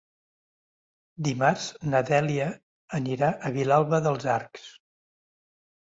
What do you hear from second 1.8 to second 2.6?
na Dèlia